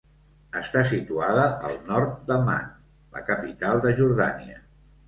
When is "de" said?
3.87-3.97